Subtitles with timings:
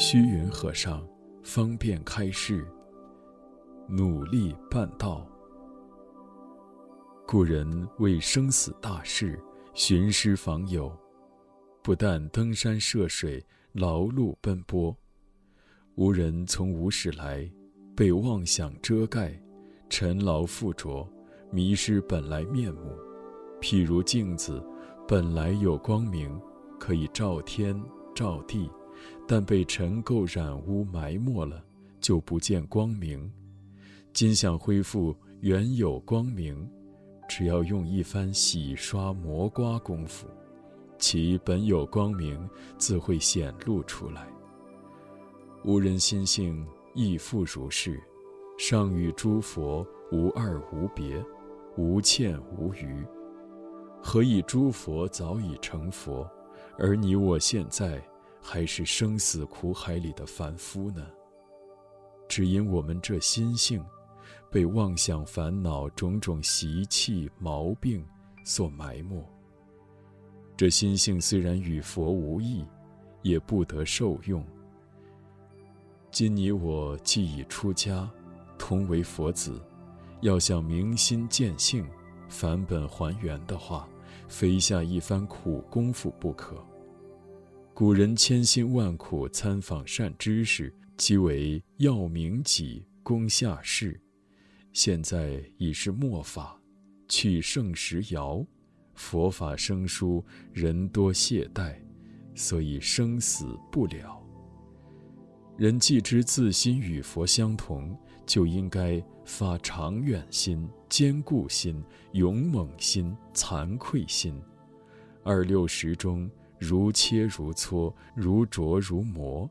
[0.00, 1.04] 虚云和尚
[1.42, 2.64] 方便开示：
[3.88, 5.28] 努力办道。
[7.26, 7.66] 故人
[7.98, 9.36] 为生死大事
[9.74, 10.96] 寻师访友，
[11.82, 14.96] 不但登山涉水劳碌奔波，
[15.96, 17.50] 无人从无始来，
[17.96, 19.36] 被妄想遮盖，
[19.90, 21.04] 尘劳附着，
[21.50, 22.96] 迷失本来面目。
[23.60, 24.64] 譬如镜子，
[25.08, 26.40] 本来有光明，
[26.78, 27.76] 可以照天
[28.14, 28.70] 照地，
[29.26, 31.62] 但被尘垢染污埋没了，
[32.00, 33.30] 就不见光明。
[34.12, 36.68] 今想恢复原有光明。
[37.28, 40.26] 只要用一番洗刷磨刮功夫，
[40.98, 42.48] 其本有光明
[42.78, 44.26] 自会显露出来。
[45.64, 48.02] 吾人心性亦复如是，
[48.58, 51.22] 尚与诸佛无二无别，
[51.76, 53.04] 无欠无余。
[54.02, 56.26] 何以诸佛早已成佛，
[56.78, 58.02] 而你我现在
[58.50, 61.06] 还是生死苦海里的凡夫呢？
[62.26, 63.84] 只因我们这心性。
[64.50, 68.02] 被妄想、烦恼、种种习气、毛病
[68.44, 69.22] 所埋没。
[70.56, 72.64] 这心性虽然与佛无异，
[73.20, 74.42] 也不得受用。
[76.10, 78.10] 今你我既已出家，
[78.56, 79.60] 同为佛子，
[80.22, 81.86] 要想明心见性、
[82.30, 83.86] 返本还原的话，
[84.28, 86.56] 非下一番苦功夫不可。
[87.78, 94.00] 古人千辛万苦参访善知识，即为要明己、功下士。
[94.72, 96.60] 现在已是末法，
[97.06, 98.44] 去圣时遥，
[98.94, 101.76] 佛法生疏，人多懈怠，
[102.34, 104.20] 所以生死不了。
[105.56, 114.34] 人既知自心与佛相同，就应该发长远心、坚固心、勇猛心、惭愧心。
[115.22, 119.48] 二六时中，如切如磋，如琢如磨，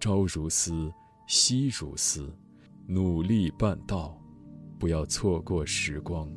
[0.00, 0.92] 朝如丝，
[1.26, 2.32] 夕如丝，
[2.86, 4.18] 努力办道。
[4.78, 6.30] 不要错过时光。